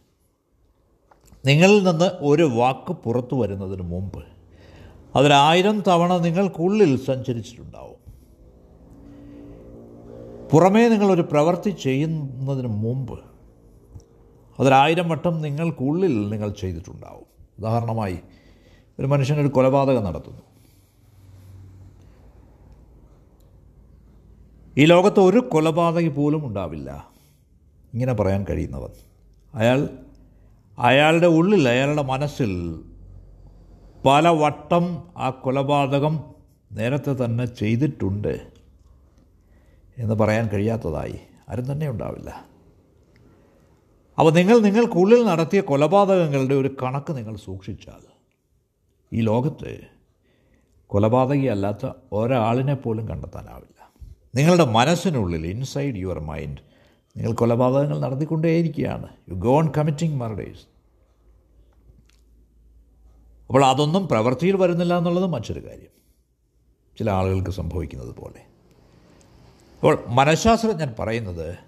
നിങ്ങളിൽ 1.47 1.83
നിന്ന് 1.83 2.11
ഒരു 2.19 2.43
വാക്ക് 2.43 2.93
പുറത്തു 2.93 3.37
വരുന്നതിന് 3.37 3.83
മുമ്പ് 3.83 4.25
അതിലായിരം 5.17 5.83
തവണ 5.89 6.17
നിങ്ങൾക്കുള്ളിൽ 6.17 7.05
സഞ്ചരിച്ചിട്ടുണ്ടാവും. 7.05 8.01
പുറമേ 10.53 10.89
നിങ്ങളൊരു 10.89 11.23
പ്രവൃത്തി 11.23 11.71
ചെയ്യുന്നതിന് 11.71 12.69
മുമ്പ് 12.69 13.21
അതൊരായിരം 14.61 15.09
വട്ടം 15.09 15.43
നിങ്ങൾക്കുള്ളിൽ 15.43 16.31
നിങ്ങൾ 16.31 16.51
ചെയ്തിട്ടുണ്ടാവും. 16.51 17.27
ഉദാഹരണമായി 17.59 18.19
ഒരു 18.99 19.07
മനുഷ്യനൊരു 19.07 19.49
കൊലപാതകം 19.49 20.05
നടത്തുന്നു. 20.05 20.43
ഈ 24.79 24.85
ലോകത്ത് 24.85 25.21
ഒരു 25.21 25.39
കൊലപാതകി 25.39 26.09
പോലും 26.09 26.47
ഉണ്ടാവില്ല. 26.47 27.09
ഇങ്ങനെ 27.95 28.13
പറയാൻ 28.13 28.47
കഴിയുന്നവൻ. 28.51 28.91
അയാൾ 29.55 29.89
അയാളുടെ 30.81 31.27
ഉള്ളിൽ 31.27 31.69
അയാളുടെ 31.69 32.03
മനസ്സിൽ 32.03 32.53
പല 34.07 34.29
വട്ടം 34.29 35.09
ആ 35.17 35.31
കൊലപാതകം 35.31 36.21
നേരത്തെ 36.73 37.25
തന്നെ 37.25 37.45
ചെയ്തിട്ടുണ്ട് 37.45 38.51
എന്ന് 39.99 40.15
പറയാൻ 40.15 40.49
കഴിയാത്തതായി 40.49 41.19
ആരും 41.49 41.73
തന്നെ 41.73 41.91
ഉണ്ടാവില്ല. 41.91 42.45
അപ്പോൾ 44.19 44.33
നിങ്ങൾ 44.33 44.59
നിങ്ങൾക്കുള്ളിൽ 44.59 45.25
നടത്തിയ 45.25 45.61
കൊലപാതകങ്ങളുടെ 45.61 46.55
ഒരു 46.55 46.77
കണക്ക് 46.83 47.17
നിങ്ങൾ 47.17 47.37
സൂക്ഷിച്ചാൽ 47.37 48.03
ഈ 49.13 49.21
ലോകത്ത് 49.21 49.81
കൊലപാതകിയല്ലാത്ത 50.87 51.93
ഒരാളിനെ 52.13 52.75
പോലും 52.75 53.09
കണ്ടെത്താനാവില്ല. 53.09 53.93
നിങ്ങളുടെ 54.35 54.65
മനസ്സിനുള്ളിൽ 54.65 55.47
ഇൻസൈഡ് 55.47 55.97
യുവർ 55.97 56.19
മൈൻഡ് 56.21 56.70
നിങ്ങൾ 57.17 57.33
കൊലപാതകങ്ങൾ 57.33 57.99
നടത്തിക്കൊണ്ടേയിരിക്കുകയാണ്. 57.99 59.09
You 59.29 59.35
go 59.35 59.57
on 59.57 59.73
committing 59.79 60.17
murders 60.17 60.67
അപ്പോൾ 63.47 63.65
അതൊന്നും 63.65 64.09
പ്രവൃത്തിയിൽ 64.09 64.57
വരുന്നില്ല 64.57 64.99
എന്നുള്ളത് 64.99 65.27
മറ്റൊരു 65.27 65.67
കാര്യം. 65.67 65.91
ചില 66.99 67.11
ആളുകൾക്ക് 67.11 67.51
സംഭവിക്കുന്നത് 67.51 68.15
പോലെ. 68.15 68.47
അപ്പോൾ 69.77 70.05
മനഃശാസ്ത്രജ്ഞൻ 70.09 70.95
പറയുന്നത് 70.99 71.59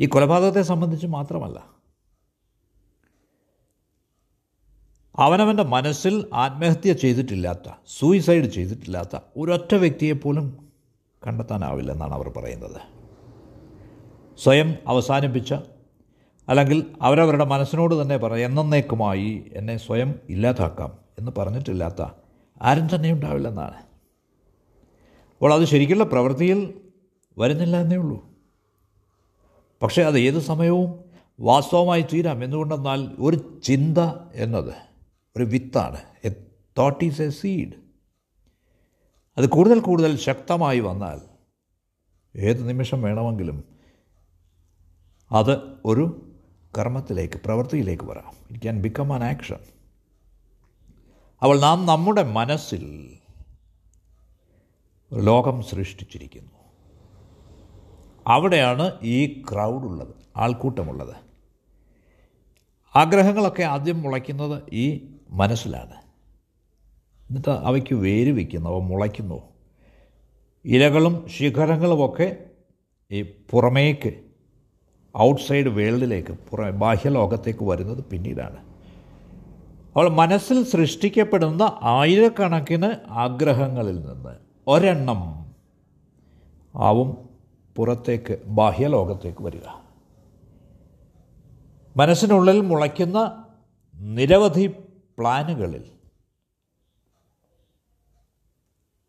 ഈ 0.00 0.06
കൊലപാതകത്തെ 0.06 0.62
സംബന്ധിച്ച് 0.62 1.06
മാത്രമല്ല. 1.06 1.76
അവനവന്റെ 5.18 5.62
മനസ്സിൽ 5.62 6.30
ആത്മഹത്യ 6.32 6.92
ചെയ്തിട്ടില്ലാത്ത 6.92 7.72
സൂയിസൈഡ് 7.86 8.44
ചെയ്തിട്ടില്ലാത്ത 8.44 9.18
ഒരൊറ്റ 9.36 9.74
വ്യക്തിയെപ്പോലും 9.74 10.70
കണ്ടെത്താനാവില്ലെന്നാണ് 11.26 12.14
അവർ 12.14 12.28
പറയുന്നത്. 12.28 12.95
സ്വയം 14.38 14.74
അവസാനിപ്പിച്ച 14.86 15.54
അല്ലെങ്കിൽ 16.48 16.96
അവരവരുടെ 17.02 17.44
മനസ്സിനോട് 17.44 18.02
തന്നെ 18.02 18.16
പറ 18.16 18.36
എന്നേക്കുമായി 18.36 19.50
എന്നെ 19.52 19.76
സ്വയം 19.76 20.20
ഇല്ലാതാക്കാം 20.28 20.98
എന്ന് 21.18 21.32
പറഞ്ഞിട്ടില്ലാത്ത 21.38 22.02
ആരും 22.62 22.86
തന്നെ 22.94 23.12
ഉണ്ടാവില്ലെന്നാണ്. 23.12 23.74
അപ്പോൾ 25.32 25.54
അത് 25.54 25.64
ശരിക്കുള്ള 25.64 26.04
പ്രവൃത്തിയിൽ 26.04 26.74
വരുന്നില്ല 27.38 27.76
എന്നേ 27.80 27.96
ഉള്ളൂ. 27.96 28.28
പക്ഷേ 29.82 30.02
അത് 30.02 30.18
ഏത് 30.18 30.38
സമയവും 30.38 31.04
വാസ്തവമായി 31.40 32.02
തീരാം 32.02 32.44
എന്തുകൊണ്ടെന്നാൽ 32.44 33.16
ഒരു 33.18 33.60
ചിന്ത 33.64 33.98
എന്നത് 34.34 34.74
ഒരു 35.36 35.44
വിത്താണ് 35.44 35.96
a 36.24 36.28
thought 36.78 37.04
is 37.04 37.22
a 37.22 37.28
seed 37.28 37.72
അത് 39.38 39.48
കൂടുതൽ 39.48 39.78
കൂടുതൽ 39.78 40.16
ശക്തമായി 40.16 40.80
വന്നാൽ 40.80 41.20
ഏത് 42.36 42.68
നിമിഷം 42.68 43.02
വേണമെങ്കിലും 43.02 43.75
അത് 45.32 45.58
ഒരു 45.84 46.32
കർമ്മത്തിലേക്ക് 46.78 47.34
പ്രവൃത്തിയിലേക്ക് 47.34 48.04
വരാം. 48.04 48.32
It 48.50 48.62
can 48.62 48.82
become 48.82 49.12
an 49.12 49.24
action 49.24 49.56
അവൾ 51.42 51.60
നാം 51.60 51.86
നമ്മുടെ 51.86 52.22
മനസ്സിൽ 52.22 53.16
ലോകം 55.12 55.62
സൃഷ്ടിച്ചിരിക്കുന്നു. 55.62 56.50
അവിടെയാണ് 58.26 58.92
ഈ 59.02 59.42
ക്രൗഡുള്ളത് 59.52 60.14
ആൾക്കൂട്ടമുള്ളത്. 60.36 61.14
ആഗ്രഹങ്ങളൊക്കെ 62.96 63.62
ആദ്യം 63.62 64.02
മുളയ്ക്കുന്നത് 64.02 64.62
ഈ 64.72 65.16
മനസ്സിലാണ്. 65.30 65.94
എന്നിട്ട് 67.30 67.50
അവയ്ക്ക് 67.50 67.94
വേര് 67.94 68.32
വയ്ക്കുന്നു 68.32 68.70
അവ 68.70 68.78
മുളയ്ക്കുന്നു. 68.78 69.42
ഇലകളും 70.64 71.28
ശിഖരങ്ങളുമൊക്കെ 71.28 72.44
ഈ 73.10 73.22
പുറമേക്ക് 73.22 74.25
ഔട്ട്സൈഡ് 75.18 75.66
വേൾഡിലേക്ക് 75.66 76.32
പുറമെ 76.32 76.70
ബാഹ്യലോകത്തേക്ക് 76.70 77.64
വരുന്നത് 77.64 78.04
പിന്നീടാണ്. 78.04 78.56
അവൾ 79.96 80.08
മനസ്സിൽ 80.08 80.64
സൃഷ്ടിക്കപ്പെടുന്ന 80.64 81.78
ആയിരക്കണക്കിന് 81.82 83.10
ആഗ്രഹങ്ങളിൽ 83.10 84.00
നിന്ന് 84.00 84.36
ഒരെണ്ണം 84.66 85.46
ആവും 86.74 87.28
പുറത്തേക്ക് 87.76 88.38
ബാഹ്യലോകത്തേക്ക് 88.46 89.42
വരിക. 89.42 89.66
മനസ്സിനുള്ളിൽ 91.96 92.60
മുളയ്ക്കുന്ന 92.60 93.44
നിരവധി 93.94 94.66
പ്ലാനുകളിൽ 95.18 95.84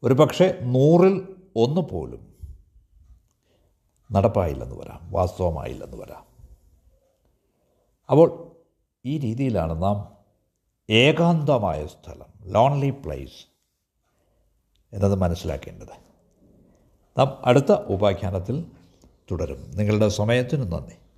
ഒരുപക്ഷെ 0.04 0.60
നൂറിൽ 0.62 1.36
ഒന്ന് 1.56 1.82
പോലും 1.82 2.27
നടപ്പായില്ലെന്ന് 4.12 4.76
വരാം 4.76 5.12
വാസ്തവമായില്ലെന്ന് 5.12 5.98
വരാം. 5.98 6.26
അപ്പോൾ 8.10 8.52
ഈ 9.06 9.18
രീതിയിലാണ് 9.18 9.84
നാം 9.84 10.18
ഏകാന്തമായ 10.90 11.86
സ്ഥലം 11.86 12.26
ലോൺലി 12.44 12.90
പ്ലേസ് 12.90 13.48
എന്നത് 14.94 15.16
മനസ്സിലാക്കേണ്ടത്. 15.16 16.08
നാം 17.18 17.42
അടുത്ത 17.46 17.72
ഉപാഖ്യാനത്തിൽ 17.72 18.66
തുടരും. 19.32 19.72
നിങ്ങളുടെ 19.76 20.08
സമയത്തിന് 20.08 20.72
നന്ദി. 20.72 20.98